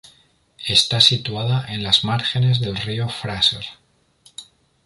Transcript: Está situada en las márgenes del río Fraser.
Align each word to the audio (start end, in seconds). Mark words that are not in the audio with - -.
Está 0.65 0.99
situada 0.99 1.63
en 1.67 1.83
las 1.83 2.03
márgenes 2.03 2.59
del 2.59 2.75
río 2.75 3.07
Fraser. 3.07 3.63